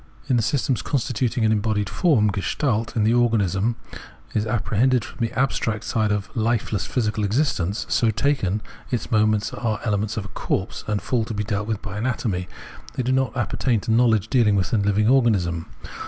[0.27, 3.75] In the systems constituting an embodied form [Gestalt) the organism
[4.33, 9.79] is apprehended from the abstract side of lifeless physical existence: so taken, its moments are
[9.85, 12.47] elements of a corpse and fall to be dealt with by anatomy;
[12.95, 15.67] they do not appertain to knowledge dealing with the hving organism.